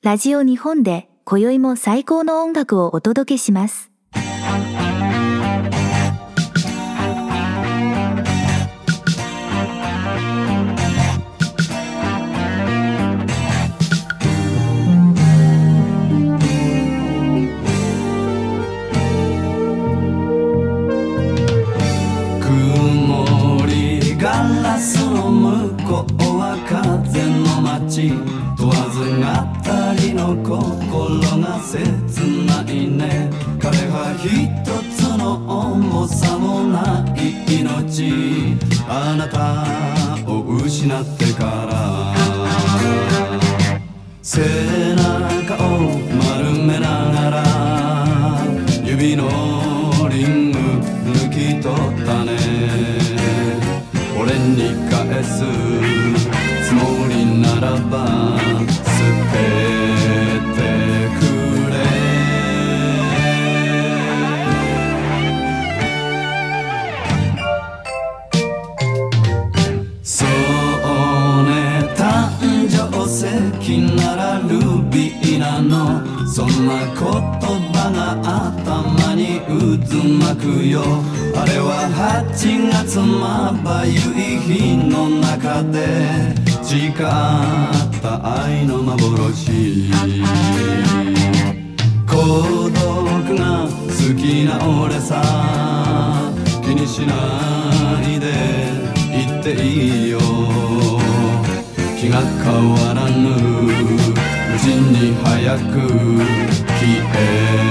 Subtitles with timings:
[0.00, 3.90] ラジオ日本で今宵も最高の音楽をお届けします。
[4.12, 4.22] 曇
[23.66, 24.30] りガ
[24.62, 28.12] ラスの向こうは風の街
[30.36, 33.30] 心が切ないね。
[33.58, 34.28] 彼は一
[34.94, 38.12] つの重さもない命。
[38.86, 42.14] あなたを失ってから。
[44.22, 44.42] 背
[44.96, 47.42] 中を丸めながら。
[48.84, 49.30] 指の
[50.10, 52.36] リング抜き取ったね。
[54.20, 55.42] 俺に返す
[56.68, 58.47] つもりならば。
[75.68, 76.26] の。
[76.26, 76.96] そんな言
[77.72, 80.82] 葉が頭に渦巻くよ。
[81.34, 81.88] あれは
[82.32, 86.34] 8月まばゆい日の中で。
[86.62, 86.92] 誓っ
[88.02, 89.90] た愛の幻。
[92.06, 92.78] 孤独
[93.38, 95.22] が好きな俺さ。
[96.62, 97.14] 気にしな
[98.02, 98.88] いで。
[99.10, 100.18] 言っていいよ。
[101.98, 104.07] 気が変わらぬ。
[104.68, 105.62] 無心に早く
[106.66, 107.67] 消え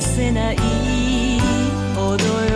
[0.00, 0.56] せない。
[1.96, 2.16] 踊
[2.46, 2.49] り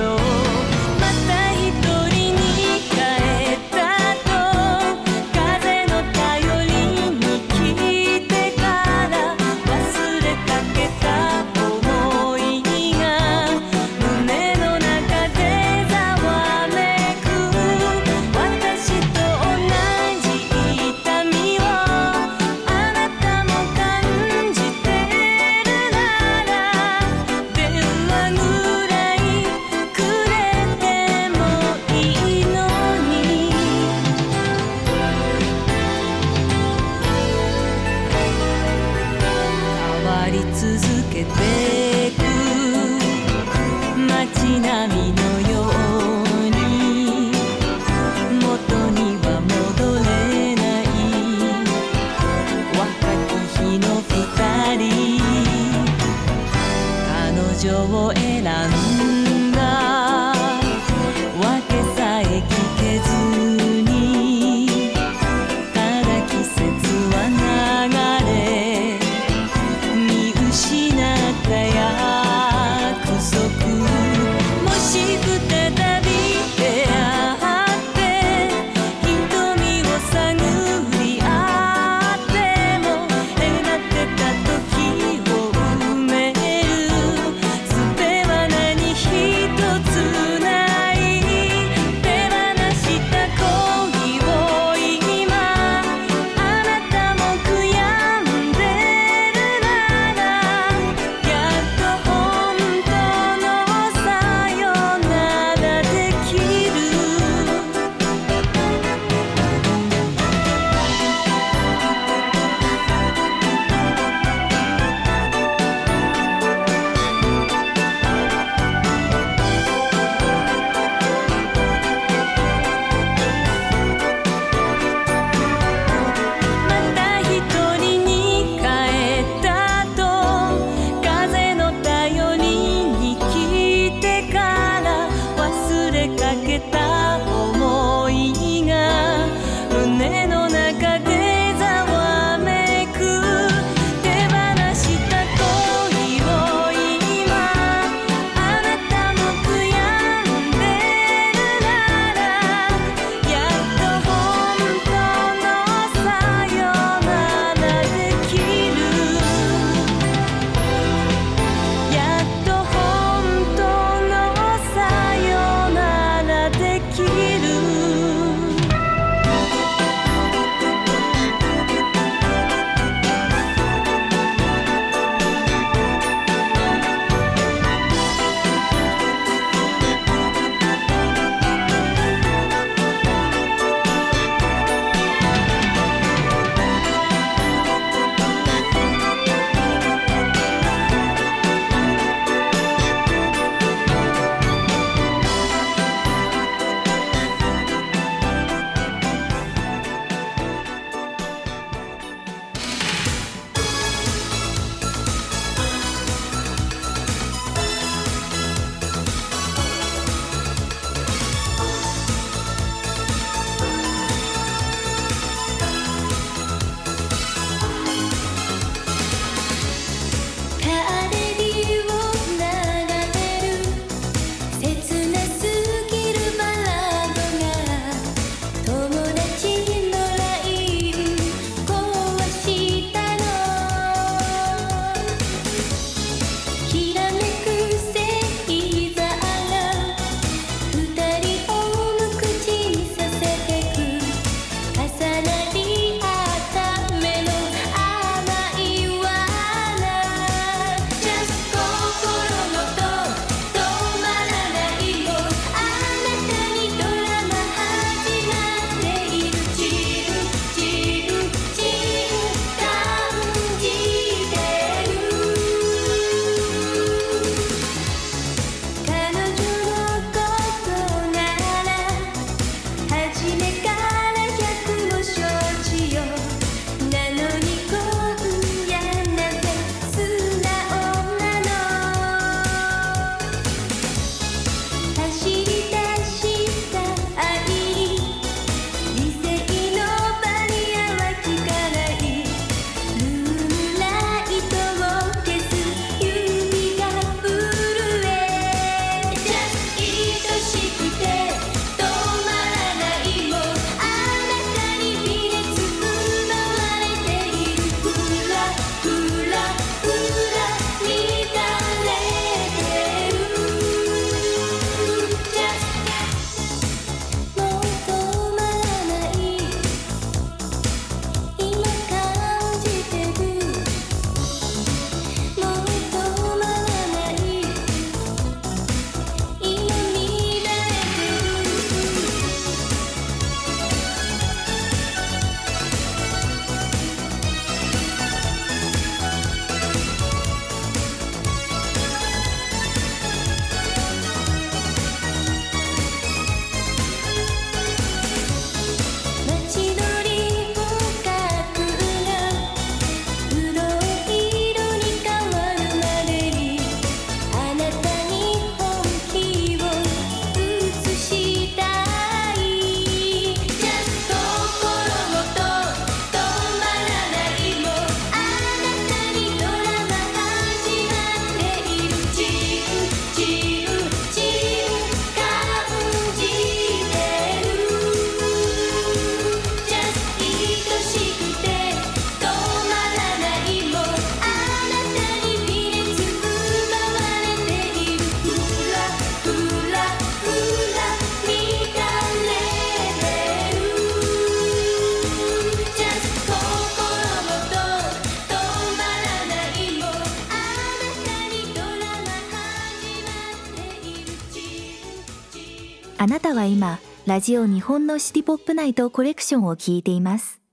[407.07, 410.44] ラジオ日本のシティポップナイトコレクションを聞いています。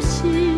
[0.00, 0.49] 心。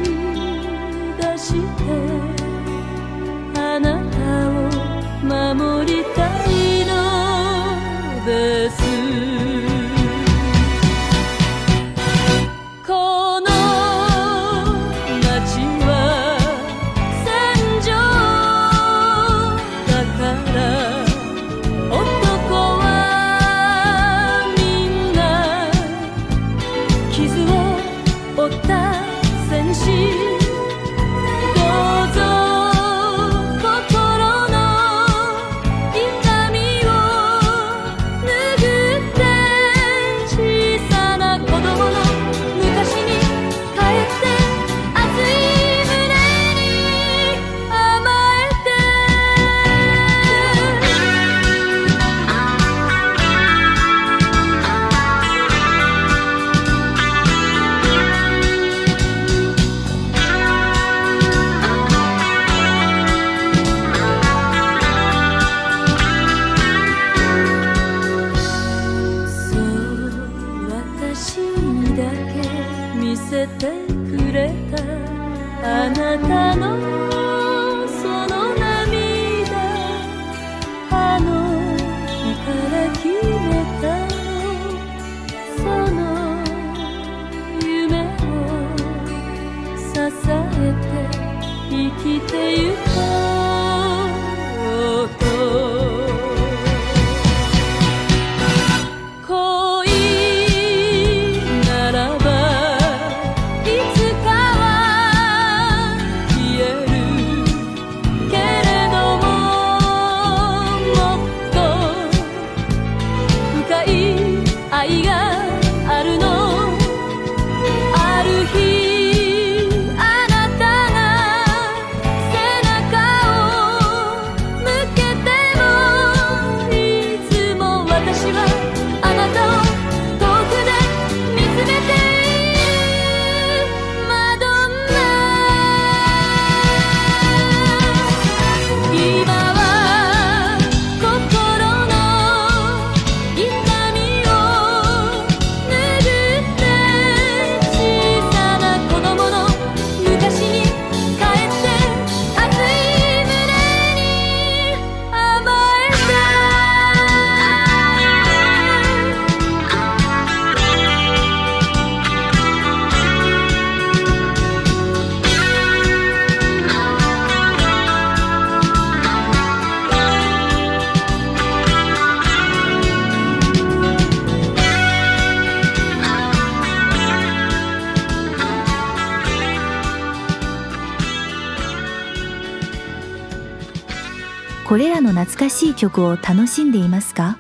[185.83, 187.37] 曲を楽しんでいますか？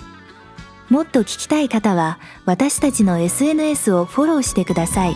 [0.90, 5.14] もっと聞きたい方は私たちの SNS をフォローしてください。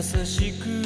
[0.00, 0.79] 優しく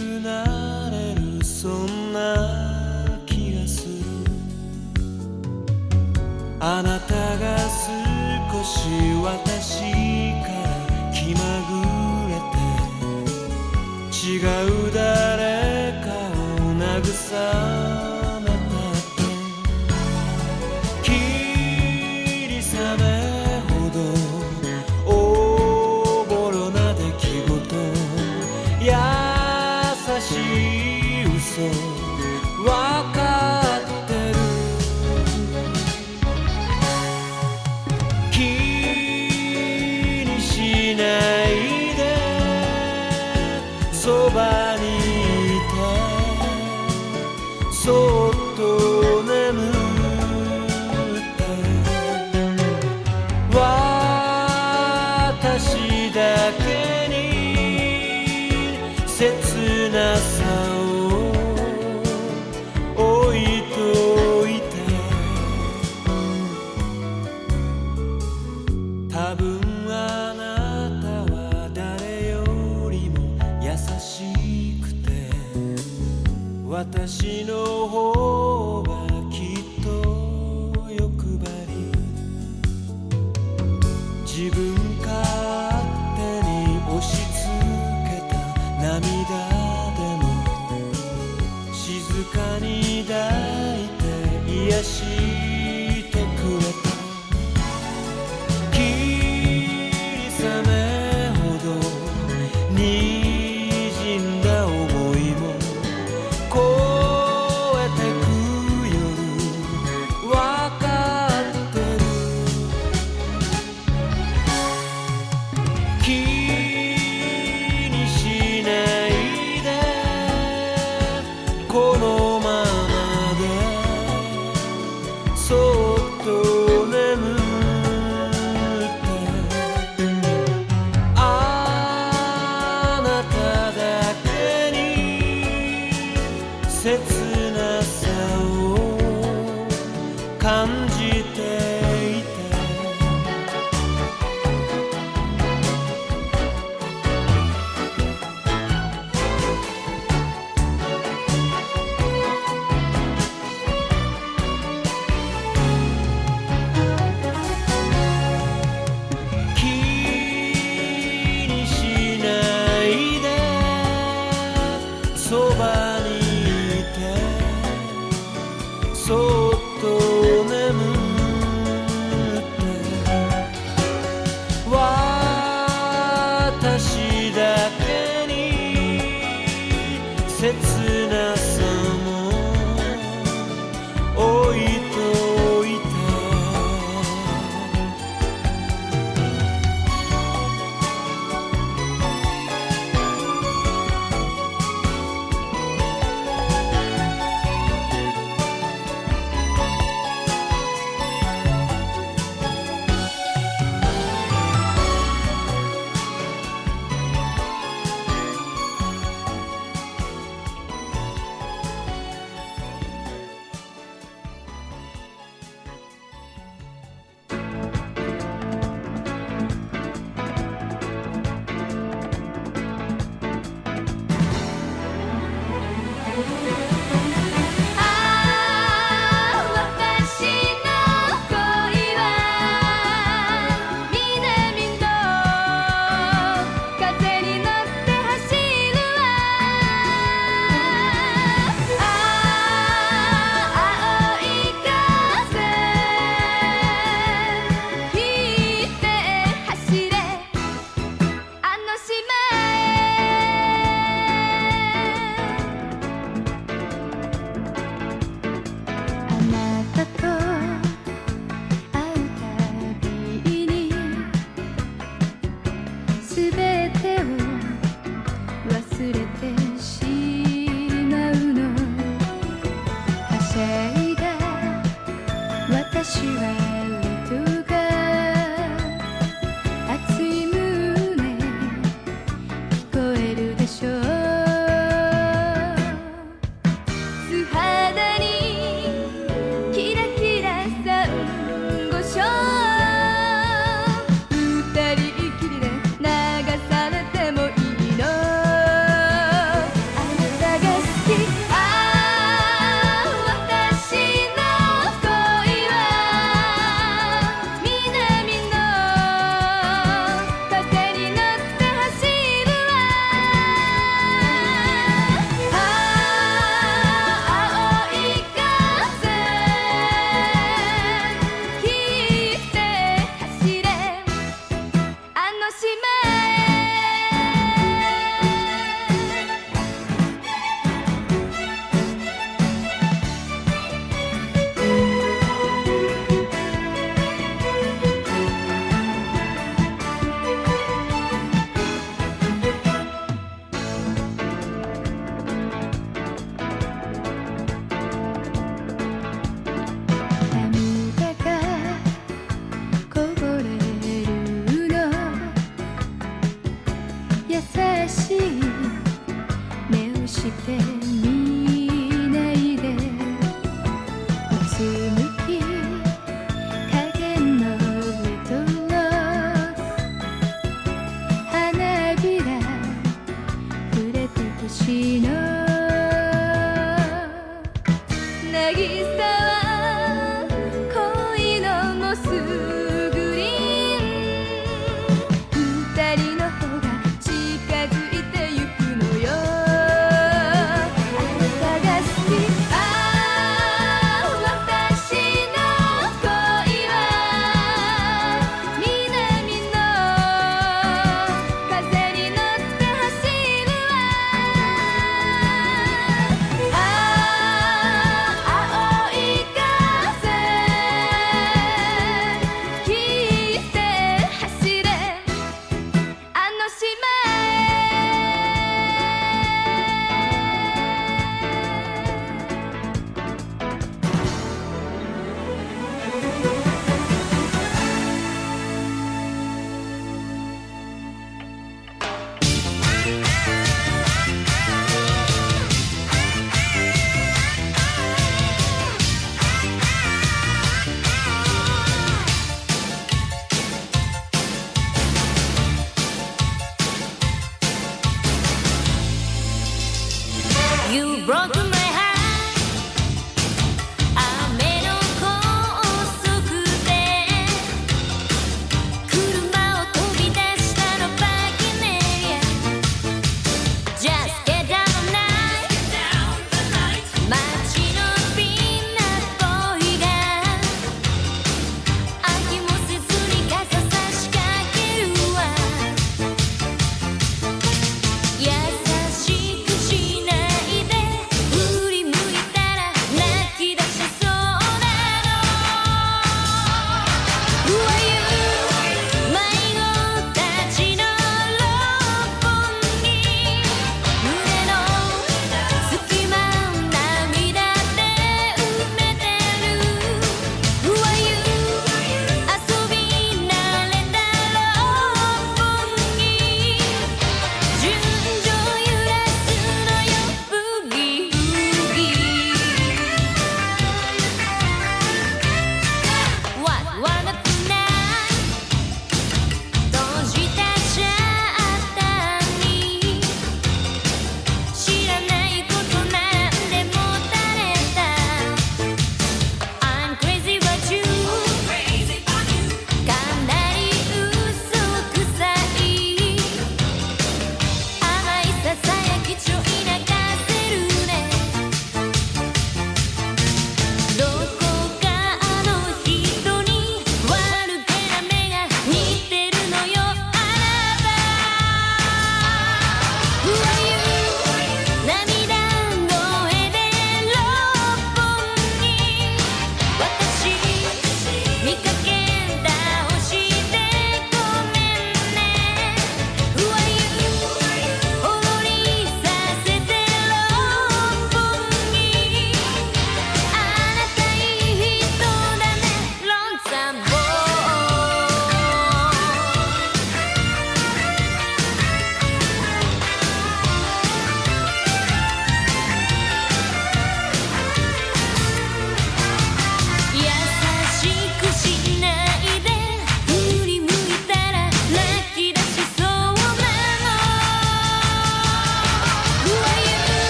[84.35, 84.94] 自分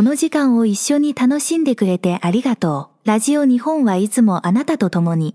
[0.00, 3.06] この時間を一緒に楽しんでくれてありがとう。
[3.06, 5.34] ラジオ日本はいつもあなたと共に。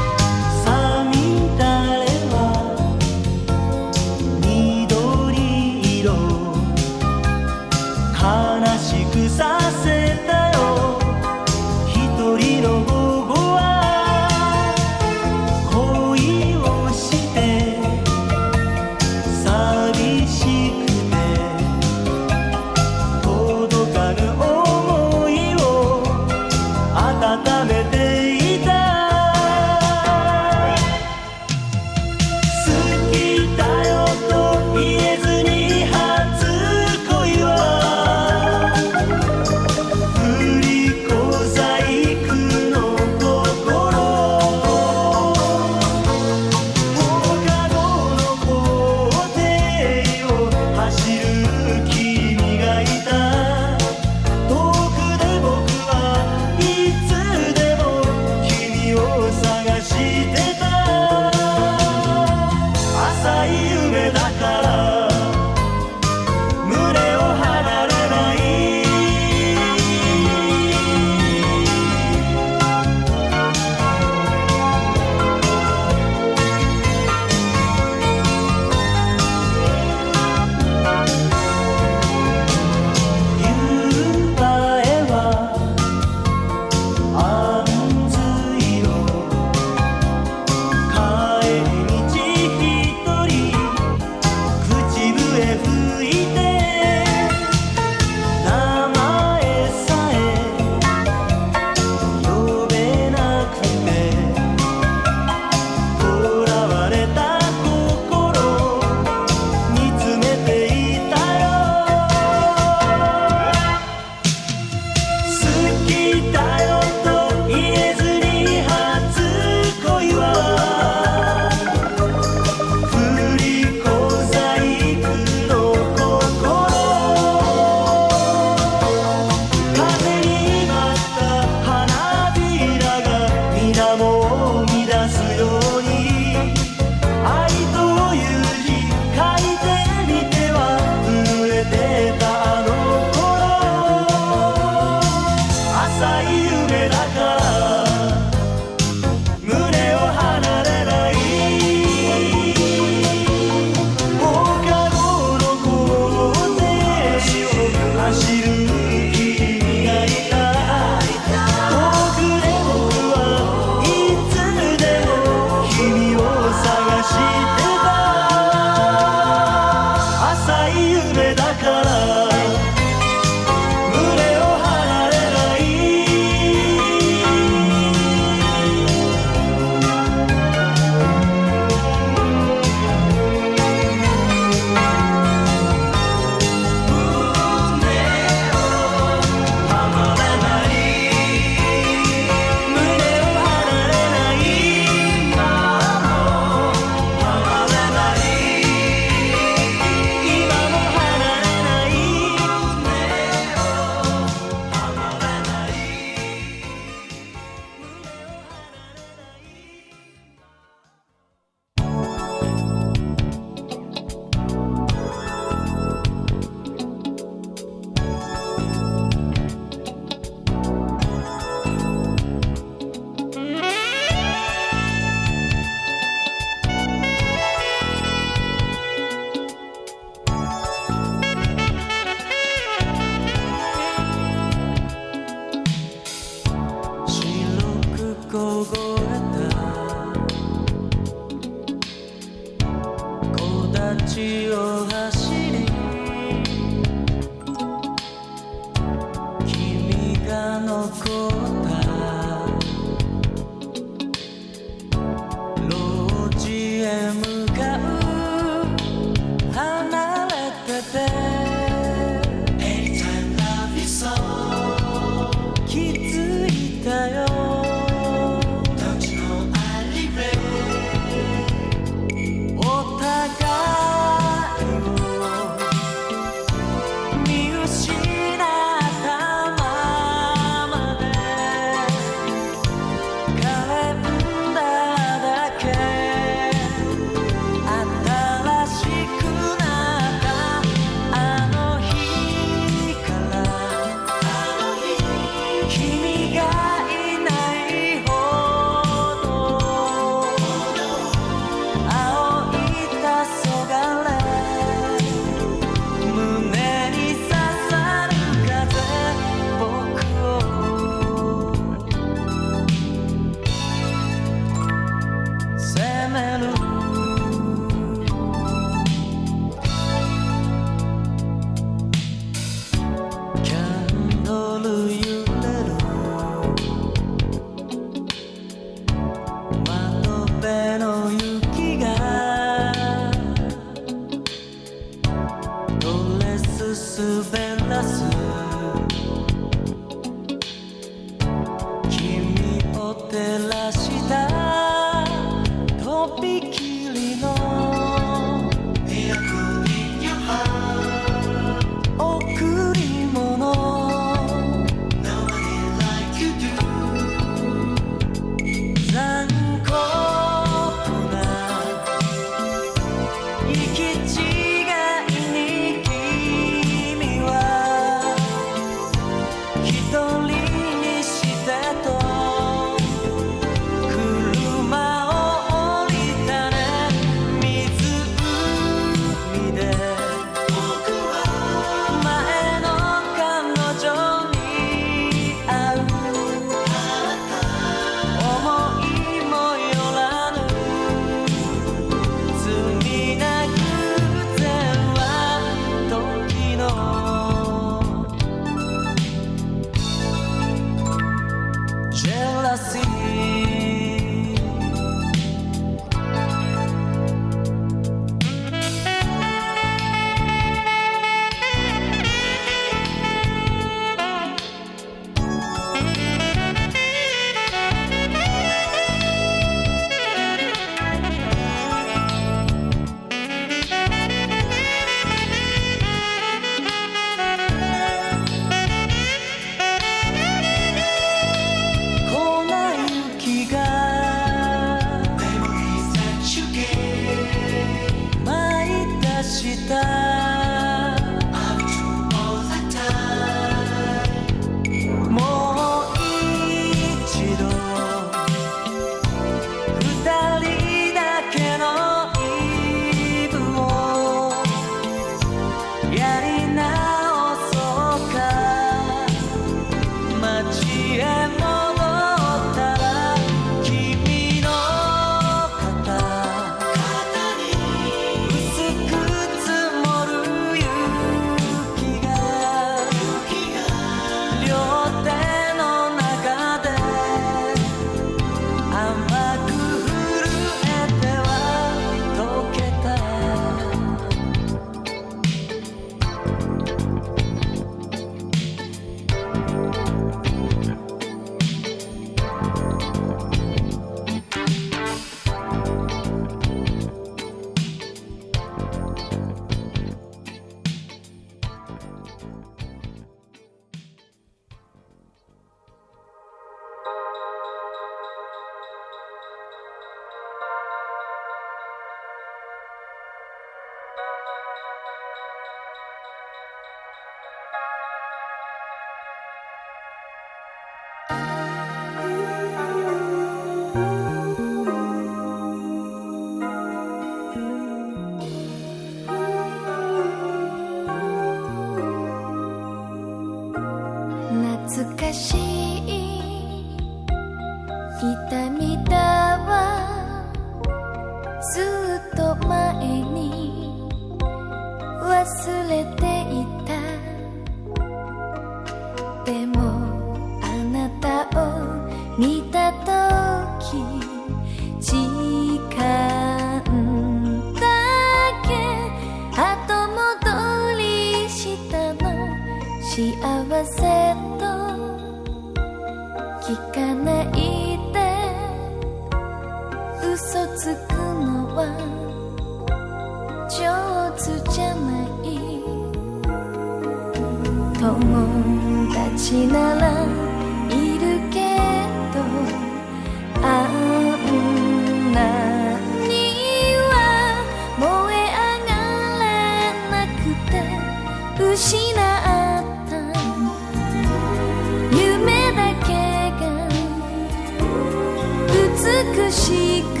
[599.58, 600.00] みく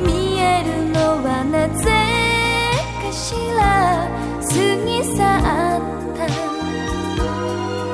[0.00, 1.84] 見えるのはなぜ
[3.02, 3.60] かしら
[4.40, 4.46] 過
[4.86, 5.82] ぎ去っ
[6.16, 6.18] た。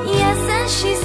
[0.07, 0.17] 優
[0.67, 1.04] しさ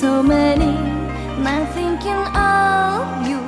[0.00, 0.72] so many
[1.42, 3.40] Not thinking of you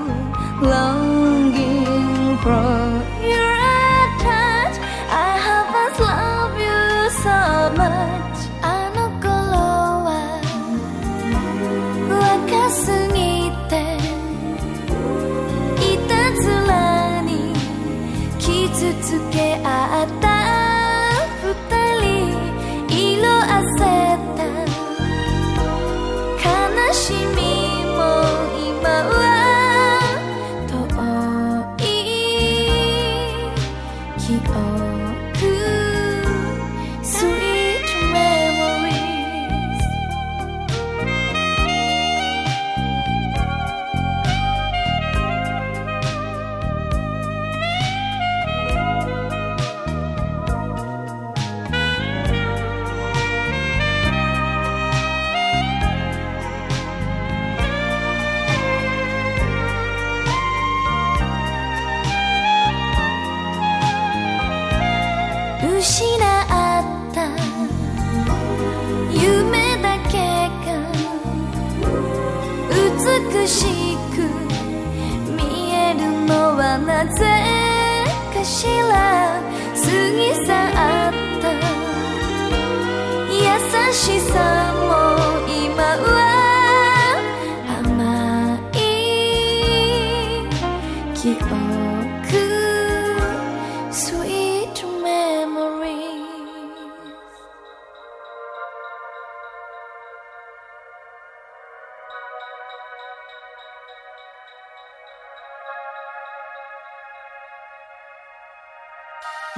[0.66, 2.87] Longing for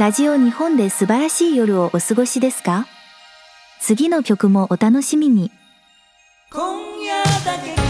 [0.01, 2.86] ラジオ日本で素晴らしい夜をお過ごしですか？
[3.80, 5.51] 次の曲もお楽しみに。
[6.51, 7.89] 今夜だけ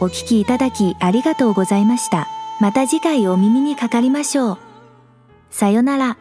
[0.00, 2.28] お聞きいただきありがとうございました。
[2.60, 4.58] また次回お耳にかかりましょう。
[5.50, 6.18] さよなら。